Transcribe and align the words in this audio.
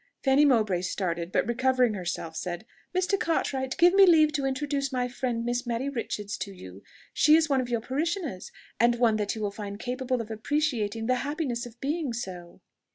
Fanny 0.23 0.45
Mowbray 0.45 0.81
started, 0.81 1.31
but 1.31 1.45
recovering 1.47 1.93
herself, 1.93 2.35
said, 2.35 2.65
"Mr. 2.91 3.19
Cartwright, 3.19 3.77
give 3.77 3.93
me 3.93 4.07
leave 4.07 4.33
to 4.33 4.47
introduce 4.47 4.91
my 4.91 5.07
friend 5.07 5.45
Miss 5.45 5.67
Mary 5.67 5.89
Richards 5.89 6.37
to 6.37 6.51
you. 6.51 6.81
She 7.13 7.35
is 7.35 7.49
one 7.49 7.61
of 7.61 7.69
your 7.69 7.81
parishioners, 7.81 8.51
and 8.79 8.95
one 8.95 9.17
that 9.17 9.35
you 9.35 9.43
will 9.43 9.51
find 9.51 9.77
capable 9.79 10.19
of 10.19 10.31
appreciating 10.31 11.05
the 11.05 11.17
happiness 11.21 11.67
of 11.67 11.79
being 11.79 12.13
so." 12.13 12.61